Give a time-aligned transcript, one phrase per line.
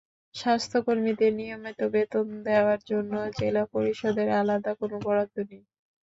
[0.35, 5.63] স্বাস্থ্যকর্মীদের নিয়মিত বেতন দেওয়ার জন্য জেলা পরিষদের আলাদা কোনো বরাদ্দ নেই।